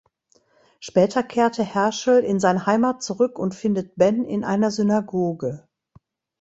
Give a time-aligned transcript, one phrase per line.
[0.79, 5.67] Später kehrt Herschel in seine Heimat zurück und findet Ben in einer Synagoge.